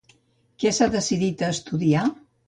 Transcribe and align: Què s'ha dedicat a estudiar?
Què 0.61 0.69
s'ha 0.77 0.87
dedicat 0.95 1.43
a 1.49 1.51
estudiar? 1.57 2.07